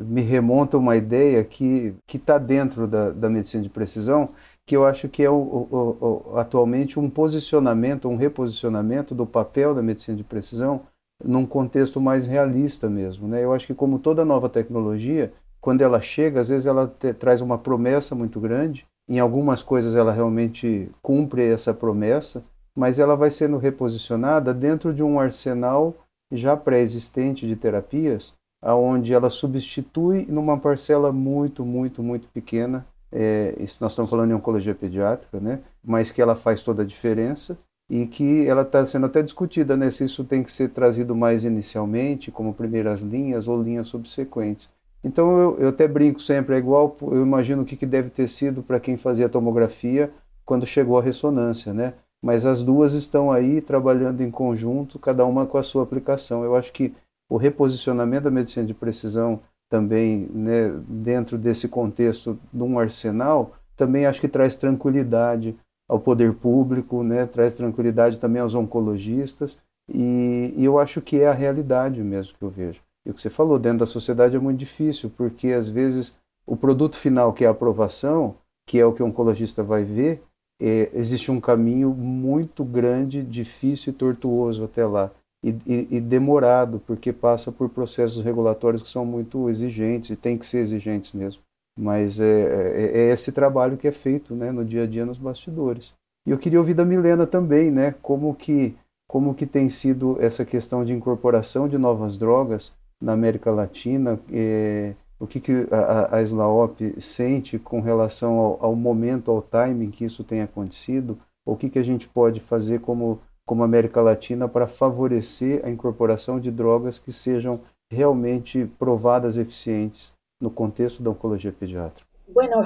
[0.00, 4.30] me remonta uma ideia que está dentro da, da medicina de precisão,
[4.66, 9.76] que eu acho que é o, o, o, atualmente um posicionamento, um reposicionamento do papel
[9.76, 10.82] da medicina de precisão
[11.24, 13.26] num contexto mais realista mesmo.
[13.26, 13.44] Né?
[13.44, 17.40] Eu acho que como toda nova tecnologia, quando ela chega, às vezes ela te, traz
[17.40, 22.44] uma promessa muito grande, em algumas coisas ela realmente cumpre essa promessa,
[22.76, 25.94] mas ela vai sendo reposicionada dentro de um arsenal
[26.30, 32.86] já pré-existente de terapias aonde ela substitui numa parcela muito, muito, muito pequena.
[33.10, 35.60] É, isso nós estamos falando em oncologia pediátrica, né?
[35.82, 37.58] Mas que ela faz toda a diferença
[37.90, 39.90] e que ela está sendo até discutida, né?
[39.90, 44.68] Se isso tem que ser trazido mais inicialmente, como primeiras linhas ou linhas subsequentes.
[45.02, 48.28] Então eu, eu até brinco sempre, é igual, eu imagino o que, que deve ter
[48.28, 50.10] sido para quem fazia tomografia
[50.44, 51.94] quando chegou a ressonância, né?
[52.22, 56.44] Mas as duas estão aí trabalhando em conjunto, cada uma com a sua aplicação.
[56.44, 56.92] Eu acho que
[57.28, 64.06] o reposicionamento da medicina de precisão também, né, dentro desse contexto de um arsenal, também
[64.06, 65.54] acho que traz tranquilidade
[65.88, 71.26] ao poder público, né, traz tranquilidade também aos oncologistas, e, e, eu acho que é
[71.26, 72.82] a realidade mesmo que eu vejo.
[73.06, 76.56] E o que você falou, dentro da sociedade é muito difícil, porque às vezes o
[76.56, 78.34] produto final, que é a aprovação,
[78.66, 80.22] que é o que o oncologista vai ver,
[80.60, 85.10] é, existe um caminho muito grande, difícil e tortuoso até lá
[85.42, 90.36] e, e, e, demorado, porque passa por processos regulatórios que são muito exigentes e tem
[90.36, 91.42] que ser exigentes mesmo.
[91.78, 95.16] Mas é, é, é, esse trabalho que é feito né, no dia a dia nos
[95.16, 95.94] bastidores.
[96.26, 98.74] E eu queria ouvir da Milena também, né, como que
[99.06, 104.92] como que tem sido essa questão de incorporação de novas drogas na América Latina, é,
[105.18, 110.04] o que, que a, a SLAOP sente com relação ao, ao momento, ao timing que
[110.04, 114.66] isso tem acontecido, o que, que a gente pode fazer como como América Latina para
[114.66, 117.58] favorecer a incorporação de drogas que sejam
[117.90, 122.06] realmente provadas eficientes no contexto da oncología pediátrica?
[122.28, 122.64] Bueno,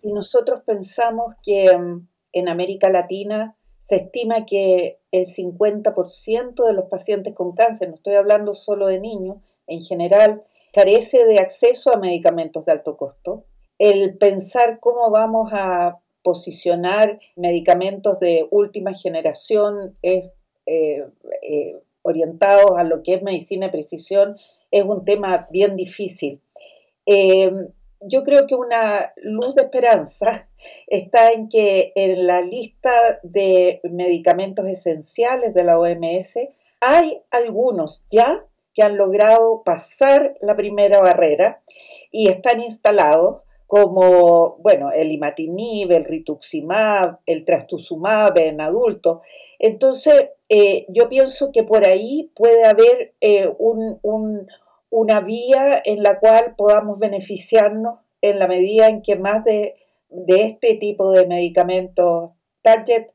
[0.00, 6.88] si nosotros pensamos que mm, en América Latina se estima que el 50% de los
[6.88, 11.98] pacientes con cáncer, no estoy hablando solo de niños, en general, carece de acceso a
[11.98, 13.44] medicamentos de alto costo.
[13.78, 20.30] El pensar cómo vamos a posicionar medicamentos de última generación eh,
[20.66, 24.36] eh, orientados a lo que es medicina de precisión
[24.70, 26.40] es un tema bien difícil.
[27.06, 27.50] Eh,
[28.00, 30.48] yo creo que una luz de esperanza
[30.86, 36.38] está en que en la lista de medicamentos esenciales de la OMS
[36.80, 41.62] hay algunos ya que han logrado pasar la primera barrera
[42.10, 49.20] y están instalados como, bueno, el imatinib, el rituximab, el trastuzumab en adultos.
[49.60, 53.48] Entonces, eh, yo pienso que por ahí puede haber eh,
[54.90, 59.76] una vía en la cual podamos beneficiarnos en la medida en que más de,
[60.26, 63.06] este tipo de medicamentos target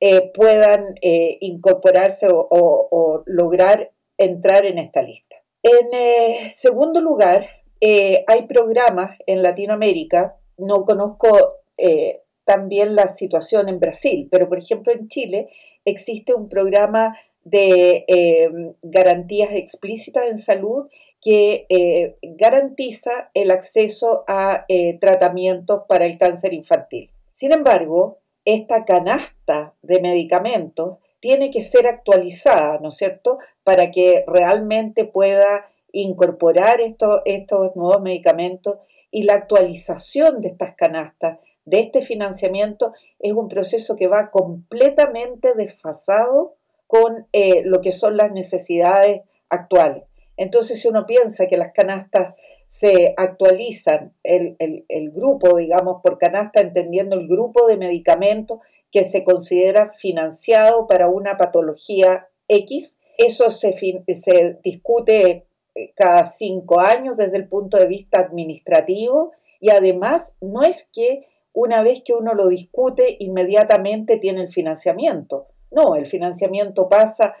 [0.00, 5.36] eh, puedan incorporarse o, lograr entrar en esta lista.
[5.62, 7.48] En segundo lugar,
[7.86, 14.56] eh, hay programas en Latinoamérica, no conozco eh, también la situación en Brasil, pero por
[14.56, 15.50] ejemplo en Chile
[15.84, 20.86] existe un programa de eh, garantías explícitas en salud
[21.24, 24.66] que garantiza el acceso a
[25.00, 27.10] tratamientos para el cáncer infantil.
[27.32, 34.24] Sin embargo, esta canasta de medicamentos tiene que ser actualizada, ¿no es cierto?, para que
[34.26, 38.76] realmente pueda incorporar estos nuevos medicamentos
[39.10, 45.54] y la actualización de estas canastas, de este financiamiento, es un proceso que va completamente
[45.54, 46.56] desfasado
[46.86, 50.02] con eh, lo que son las necesidades actuales.
[50.36, 52.34] Entonces, si uno piensa que las canastas
[52.68, 58.58] se actualizan, el, el, grupo, digamos, por canasta, entendiendo el grupo de medicamentos
[58.90, 63.74] que se considera financiado para una patología X, eso se,
[64.08, 70.62] se discute eh, cada cinco años desde el punto de vista administrativo y además no
[70.62, 75.46] es que una vez que uno lo discute inmediatamente tiene el financiamiento.
[75.70, 77.34] No, el financiamiento pasa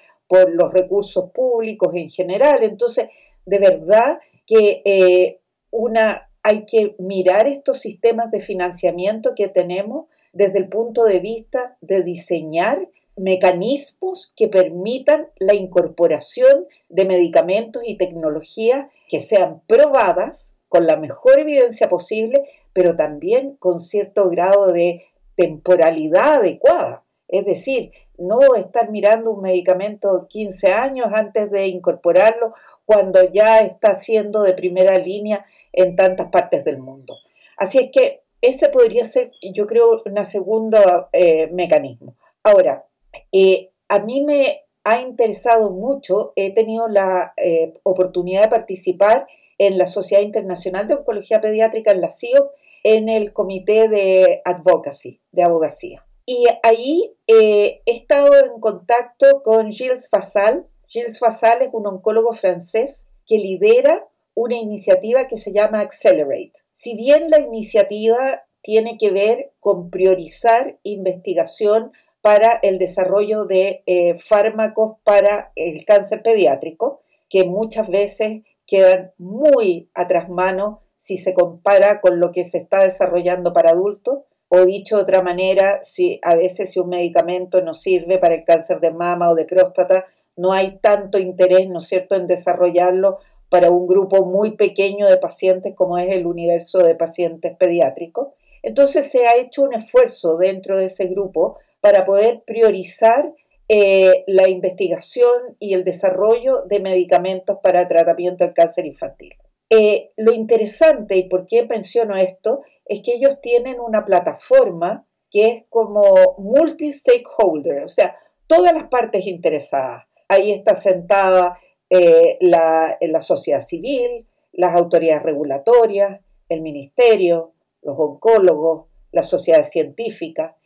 [0.52, 2.62] los recursos públicos en general.
[2.62, 3.08] Entonces,
[3.46, 10.58] de verdad que eh, una, hay que mirar estos sistemas de financiamiento que tenemos desde
[10.58, 18.86] el punto de vista de diseñar mecanismos que permitan la incorporación de medicamentos y tecnologías
[19.08, 22.42] que sean probadas con la mejor evidencia posible,
[22.72, 25.04] pero también con cierto grado de
[25.36, 27.04] temporalidad adecuada.
[27.28, 33.94] Es decir, no estar mirando un medicamento 15 años antes de incorporarlo cuando ya está
[33.94, 37.16] siendo de primera línea en tantas partes del mundo.
[37.56, 42.14] Así es que ese podría ser, yo creo, un segundo eh, mecanismo.
[42.42, 42.84] Ahora,
[43.32, 49.78] eh, a mí me ha interesado mucho, he tenido la eh, oportunidad de participar en
[49.78, 52.50] la Sociedad Internacional de Oncología Pediátrica, en la CIO,
[52.82, 56.04] en el Comité de Advocacy, de Abogacía.
[56.26, 60.66] Y ahí eh, he estado en contacto con Gilles Fassal.
[60.86, 66.52] Gilles Fassal es un oncólogo francés que lidera una iniciativa que se llama Accelerate.
[66.72, 74.16] Si bien la iniciativa tiene que ver con priorizar investigación para el desarrollo de eh,
[74.16, 82.00] fármacos para el cáncer pediátrico, que muchas veces quedan muy atrás mano si se compara
[82.00, 84.20] con lo que se está desarrollando para adultos,
[84.54, 88.44] o dicho de otra manera, si a veces si un medicamento no sirve para el
[88.44, 93.18] cáncer de mama o de próstata, no hay tanto interés, ¿no es cierto?, en desarrollarlo
[93.48, 98.28] para un grupo muy pequeño de pacientes como es el universo de pacientes pediátricos.
[98.62, 103.32] Entonces se ha hecho un esfuerzo dentro de ese grupo para poder priorizar
[103.68, 109.34] eh, la investigación y el desarrollo de medicamentos para tratamiento del cáncer infantil.
[109.70, 115.48] Eh, lo interesante y por qué menciono esto es que ellos tienen una plataforma que
[115.48, 118.16] es como multi-stakeholder, o sea,
[118.46, 120.04] todas las partes interesadas.
[120.28, 121.58] Ahí está sentada
[121.90, 130.56] eh, la, sociedad civil, las autoridades regulatorias, el ministerio, los oncólogos, la sociedad científica.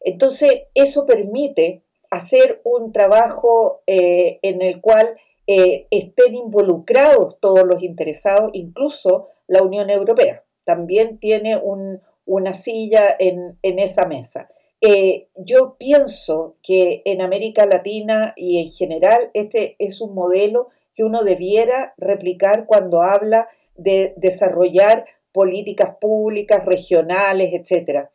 [0.00, 7.82] Entonces, eso permite hacer un trabajo eh, en el cual eh, estén involucrados todos los
[7.82, 10.44] interesados, incluso la Unión Europea.
[10.68, 11.58] También tiene
[12.26, 14.50] una silla en, esa mesa.
[14.82, 21.04] Eh, yo pienso que en América Latina y en general este es un modelo que
[21.04, 28.10] uno debiera replicar cuando habla de desarrollar políticas públicas, regionales, etc.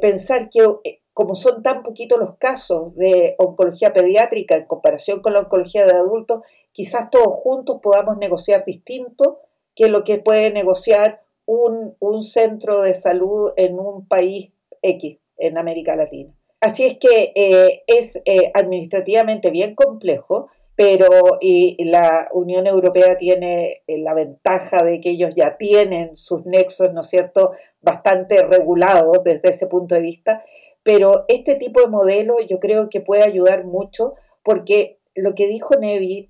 [0.00, 5.40] pensar que como son tan poquitos los casos de oncología pediátrica en comparación con la
[5.40, 6.40] oncología de adultos,
[6.72, 9.40] quizás todos juntos podamos negociar distinto
[9.74, 14.50] que lo que puede negociar un, centro de salud en un país
[14.82, 16.32] X, en América Latina.
[16.60, 23.82] Así es que eh, es eh, administrativamente bien complejo, pero y la Unión Europea tiene
[23.86, 29.22] eh, la ventaja de que ellos ya tienen sus nexos, ¿no es cierto?, bastante regulados
[29.22, 30.44] desde ese punto de vista
[30.82, 35.76] pero este tipo de modelo yo creo que puede ayudar mucho porque lo que dijo
[35.76, 36.28] Nevi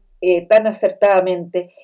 [0.48, 1.74] tan acertadamente,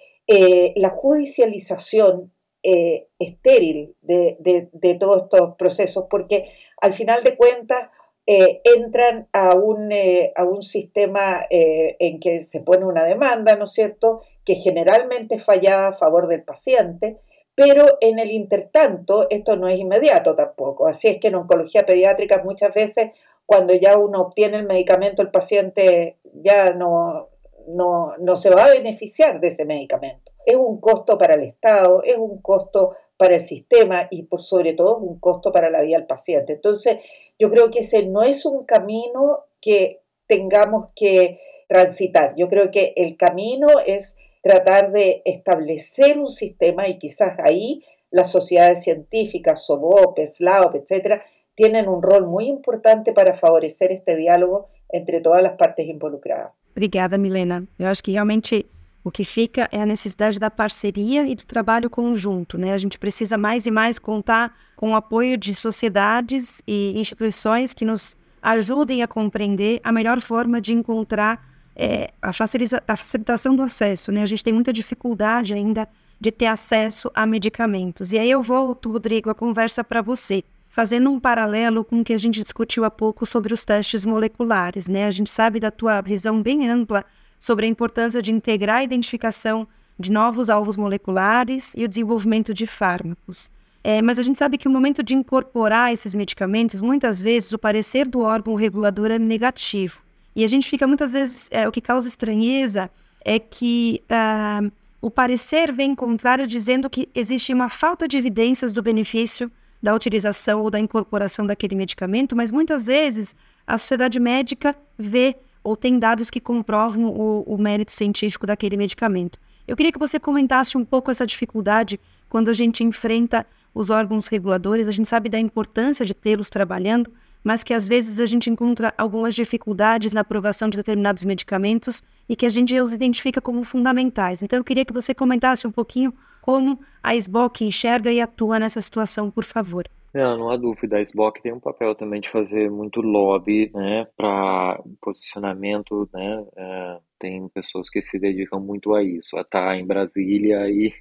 [0.77, 7.91] la judicialización eh, estéril de, todos estos procesos, porque al final de cuentas
[8.27, 9.91] entran a un,
[10.37, 15.89] a un sistema en que se pone una demanda, ¿no es cierto?, que generalmente falla
[15.89, 17.19] a favor del paciente,
[17.55, 20.87] pero en el intertanto esto no es inmediato tampoco.
[20.87, 23.11] Así es que en oncología pediátrica muchas veces
[23.47, 27.30] cuando ya uno obtiene el medicamento el paciente ya no,
[27.69, 30.33] no, no se va a beneficiar de ese medicamento.
[30.45, 34.73] Es un costo para el Estado, es un costo para el sistema y por sobre
[34.73, 36.55] todo es un costo para la vida del paciente.
[36.55, 36.99] Entonces,
[37.39, 42.35] yo creo que ese no es un camino que tengamos que transitar.
[42.37, 48.33] Yo creo que el camino es tratar de establecer un sistema y quizás ahí las
[48.33, 51.23] sociedades científicas, SOBOP, SLAOP, etcétera,
[51.55, 56.53] tienen um rol muito importante para favorecer este diálogo entre todas as partes involucradas.
[56.81, 57.69] Obrigada, Milena.
[57.79, 58.65] Eu acho que realmente
[59.05, 62.73] o que fica é a necessidade da parceria e do trabalho conjunto, né?
[62.73, 67.85] A gente precisa mais e mais contar com o apoio de sociedades e instituições que
[67.85, 74.11] nos ajudem a compreender a melhor forma de encontrar é, a, a facilitação do acesso,
[74.11, 74.23] né?
[74.23, 75.87] A gente tem muita dificuldade ainda
[76.19, 78.11] de ter acesso a medicamentos.
[78.11, 82.13] E aí eu volto, Rodrigo, a conversa para você, fazendo um paralelo com o que
[82.13, 85.07] a gente discutiu há pouco sobre os testes moleculares, né?
[85.07, 87.05] A gente sabe da tua visão bem ampla
[87.39, 89.67] sobre a importância de integrar a identificação
[89.99, 93.51] de novos alvos moleculares e o desenvolvimento de fármacos.
[93.83, 97.59] É, mas a gente sabe que o momento de incorporar esses medicamentos, muitas vezes o
[97.59, 100.03] parecer do órgão regulador é negativo.
[100.37, 102.91] E a gente fica muitas vezes, é, o que causa estranheza
[103.25, 108.83] é que uh, o parecer vem contrário dizendo que existe uma falta de evidências do
[108.83, 109.51] benefício
[109.83, 113.35] da utilização ou da incorporação daquele medicamento, mas muitas vezes
[113.67, 119.39] a sociedade médica vê ou tem dados que comprovam o, o mérito científico daquele medicamento.
[119.67, 124.27] Eu queria que você comentasse um pouco essa dificuldade quando a gente enfrenta os órgãos
[124.27, 127.13] reguladores, a gente sabe da importância de tê-los trabalhando,
[127.43, 132.37] mas que às vezes a gente encontra algumas dificuldades na aprovação de determinados medicamentos e
[132.37, 134.43] que a gente os identifica como fundamentais.
[134.43, 138.81] Então, eu queria que você comentasse um pouquinho como a SBOC enxerga e atua nessa
[138.81, 139.89] situação, por favor.
[140.13, 140.97] Não, não há dúvida.
[140.97, 146.09] A SBOC tem um papel também de fazer muito lobby né, para posicionamento.
[146.13, 150.93] Né, é, tem pessoas que se dedicam muito a isso, a estar em Brasília e,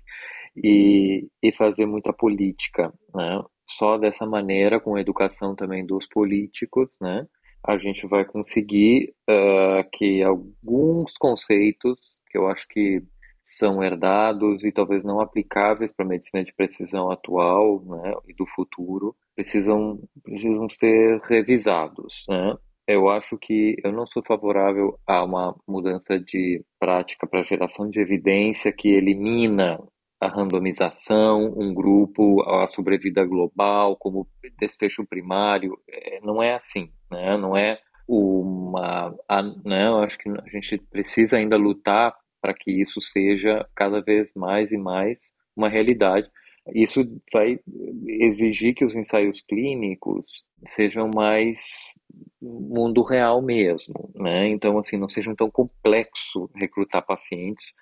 [0.55, 2.93] e, e fazer muita política.
[3.15, 3.41] Né?
[3.69, 7.27] só dessa maneira, com a educação também dos políticos, né,
[7.63, 13.03] a gente vai conseguir uh, que alguns conceitos que eu acho que
[13.49, 18.45] são herdados e talvez não aplicáveis para a medicina de precisão atual né, e do
[18.45, 22.25] futuro precisam, precisam ser revisados.
[22.29, 22.55] Né?
[22.87, 27.99] Eu acho que eu não sou favorável a uma mudança de prática para geração de
[27.99, 29.79] evidência que elimina
[30.21, 34.27] a randomização, um grupo, a sobrevida global como
[34.59, 35.75] desfecho primário.
[35.89, 37.35] É, não é assim, né?
[37.35, 39.15] não é uma.
[39.27, 39.87] A, né?
[39.87, 44.71] Eu acho que a gente precisa ainda lutar para que isso seja cada vez mais
[44.71, 46.29] e mais uma realidade.
[46.73, 47.01] Isso
[47.33, 47.59] vai
[48.07, 51.93] exigir que os ensaios clínicos sejam mais
[52.41, 54.47] mundo real mesmo, né?
[54.47, 57.75] Então, assim, não seja tão complexo recrutar pacientes,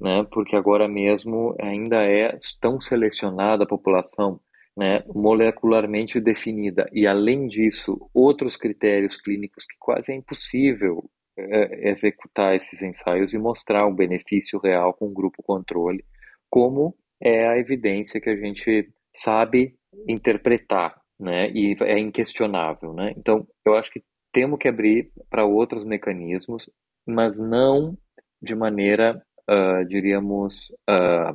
[0.00, 0.24] né?
[0.30, 4.40] Porque agora mesmo ainda é tão selecionada a população,
[4.76, 5.02] né?
[5.08, 11.08] Molecularmente definida e, além disso, outros critérios clínicos que quase é impossível
[11.38, 16.04] é, executar esses ensaios e mostrar um benefício real com o grupo controle,
[16.50, 19.74] como é a evidência que a gente sabe
[20.08, 21.50] interpretar, né?
[21.50, 23.12] E é inquestionável, né?
[23.16, 26.70] Então, eu acho que temos que abrir para outros mecanismos,
[27.06, 27.96] mas não
[28.40, 31.34] de maneira, uh, diríamos, uh,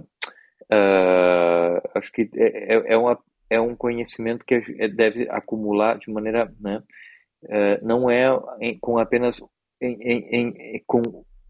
[0.71, 6.51] uh, acho que é, é, é, uma, é um conhecimento que deve acumular de maneira,
[6.59, 6.81] né?
[7.81, 8.29] não é
[8.79, 9.41] com apenas
[9.83, 11.01] em, em, em, com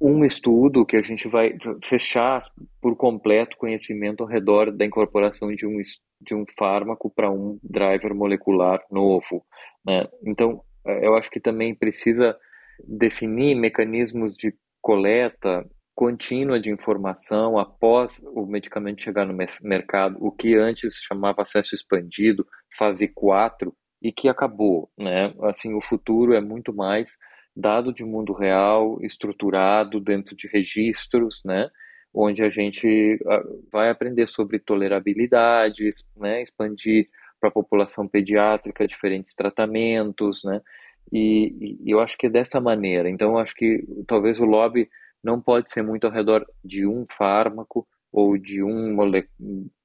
[0.02, 2.42] um estudo que a gente vai fechar
[2.82, 5.78] por completo conhecimento ao redor da incorporação de um,
[6.20, 9.46] de um fármaco para um driver molecular novo.
[9.86, 10.08] Né?
[10.26, 12.36] Então, é, eu acho que também precisa
[12.86, 15.66] definir mecanismos de coleta
[15.96, 22.46] contínua de informação após o medicamento chegar no mercado, o que antes chamava acesso expandido,
[22.78, 25.34] fase 4, e que acabou, né?
[25.44, 27.16] Assim, o futuro é muito mais
[27.56, 31.70] dado de mundo real, estruturado dentro de registros, né?
[32.14, 36.42] Onde a gente ah, vai aprender sobre tolerabilidade, né?
[36.42, 37.08] Expandir
[37.40, 40.62] para a população pediátrica diferentes tratamentos, né?
[41.12, 43.10] E, e, eu acho que é dessa maneira.
[43.10, 44.90] Então, eu acho que talvez o lobby
[45.24, 49.28] não pode ser muito ao redor de um fármaco ou de um mole,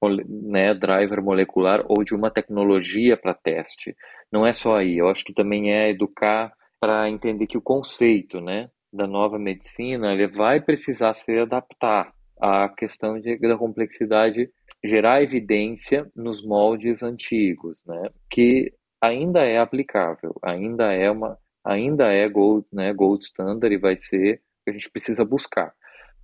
[0.00, 3.96] mole, né, driver molecular ou de uma tecnologia para teste.
[4.30, 4.98] Não é só aí.
[4.98, 10.12] Eu acho que também é educar para entender que o conceito, né, da nova medicina,
[10.12, 14.50] ele vai precisar se adaptar à questão de, da complexidade,
[14.84, 22.28] gerar evidência nos moldes antigos, né, que ainda é aplicável, ainda é uma, ainda é
[22.28, 25.72] gold, né, gold standard e vai ser a gente precisa buscar,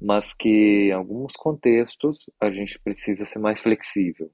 [0.00, 4.30] mas que em alguns contextos a gente precisa ser mais flexível.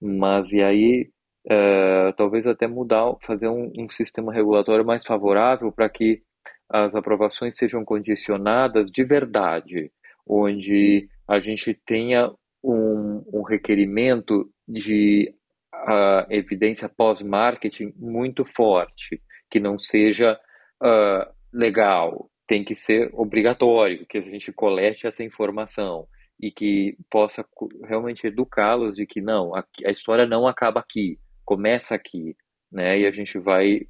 [0.00, 1.10] Mas e aí
[1.48, 6.22] é, talvez até mudar, fazer um, um sistema regulatório mais favorável para que
[6.68, 9.92] as aprovações sejam condicionadas de verdade,
[10.26, 12.30] onde a gente tenha
[12.62, 15.34] um, um requerimento de
[15.74, 19.20] uh, evidência pós-marketing muito forte,
[19.50, 20.38] que não seja
[20.82, 26.06] uh, legal, tem que ser obrigatório que a gente colete essa informação
[26.40, 27.44] e que possa
[27.84, 31.18] realmente educá-los de que não, a, a história não acaba aqui,
[31.52, 32.34] começa aqui,
[32.70, 33.00] né?
[33.00, 33.82] E a gente vai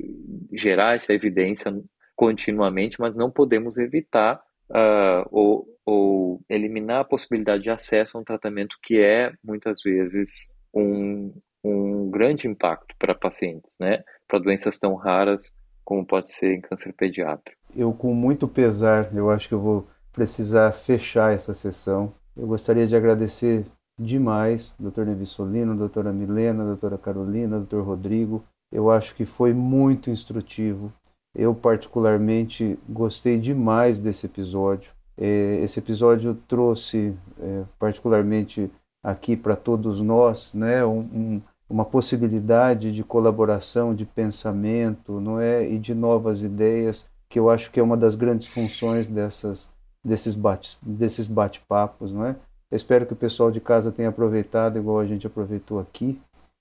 [0.53, 1.73] gerar essa evidência
[2.17, 8.25] continuamente, mas não podemos evitar uh, ou, ou eliminar a possibilidade de acesso a um
[8.25, 11.33] tratamento que é muitas vezes um,
[11.63, 14.03] um grande impacto para pacientes, né?
[14.27, 15.53] Para doenças tão raras
[15.85, 17.61] como pode ser em câncer pediátrico.
[17.77, 22.13] Eu, com muito pesar, eu acho que eu vou precisar fechar essa sessão.
[22.37, 23.65] Eu gostaria de agradecer
[24.03, 28.45] demais, doutor Nevissolino, doutora Milena, doutora Carolina, doutor Rodrigo.
[28.71, 30.93] Eu acho que foi muito instrutivo.
[31.35, 34.91] Eu, particularmente, gostei demais desse episódio.
[35.17, 38.71] É, esse episódio trouxe, é, particularmente
[39.03, 45.79] aqui para todos nós, né, um, uma possibilidade de colaboração, de pensamento, não é, e
[45.79, 49.71] de novas ideias, que eu acho que é uma das grandes funções dessas
[50.05, 52.37] desses bate desses bate-papos, não é?
[52.73, 56.19] Espero que o pessoal de casa tenha aproveitado igual a gente aproveitou aqui.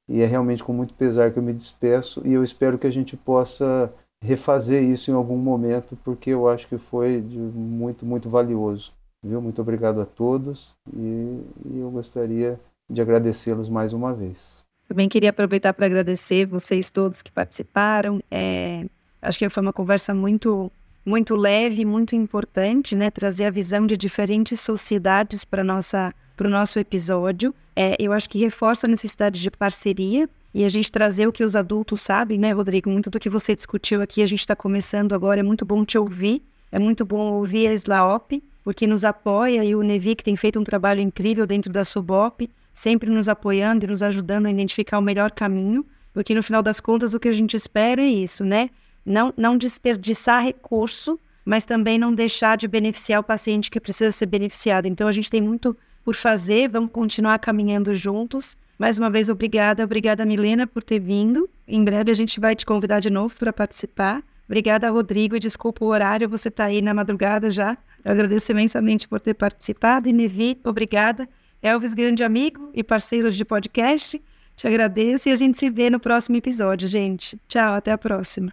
[0.09, 2.91] E é realmente com muito pesar que eu me despeço e eu espero que a
[2.91, 3.91] gente possa
[4.21, 8.91] refazer isso em algum momento, porque eu acho que foi muito, muito valioso.
[9.23, 9.41] Viu?
[9.41, 12.59] Muito obrigado a todos e, e eu gostaria
[12.89, 14.63] de agradecê-los mais uma vez.
[14.87, 18.21] Também queria aproveitar para agradecer vocês todos que participaram.
[18.29, 18.85] É,
[19.21, 20.69] acho que foi uma conversa muito
[21.05, 23.09] muito leve, muito importante, né?
[23.09, 27.53] Trazer a visão de diferentes sociedades para nossa para o nosso episódio.
[27.75, 31.43] É, eu acho que reforça a necessidade de parceria e a gente trazer o que
[31.43, 32.89] os adultos sabem, né, Rodrigo?
[32.89, 35.97] Muito do que você discutiu aqui, a gente está começando agora, é muito bom te
[35.97, 36.41] ouvir,
[36.71, 40.59] é muito bom ouvir a SLAOP porque nos apoia, e o Nevi, que tem feito
[40.59, 45.01] um trabalho incrível dentro da Subop, sempre nos apoiando e nos ajudando a identificar o
[45.01, 48.69] melhor caminho, porque no final das contas o que a gente espera é isso, né?
[49.05, 54.25] Não, não desperdiçar recurso, mas também não deixar de beneficiar o paciente que precisa ser
[54.25, 54.85] beneficiado.
[54.85, 58.57] Então a gente tem muito por fazer, vamos continuar caminhando juntos.
[58.77, 59.83] Mais uma vez, obrigada.
[59.83, 61.49] Obrigada, Milena, por ter vindo.
[61.67, 64.23] Em breve a gente vai te convidar de novo para participar.
[64.47, 67.77] Obrigada, Rodrigo, e desculpa o horário, você está aí na madrugada já.
[68.03, 70.09] Eu agradeço imensamente por ter participado.
[70.09, 71.29] E Nevi, obrigada.
[71.61, 74.19] Elvis, grande amigo e parceiro de podcast,
[74.55, 77.39] te agradeço e a gente se vê no próximo episódio, gente.
[77.47, 78.51] Tchau, até a próxima.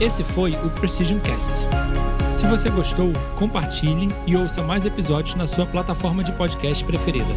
[0.00, 1.66] Esse foi o Precision Cast.
[2.32, 7.32] Se você gostou, compartilhe e ouça mais episódios na sua plataforma de podcast preferida.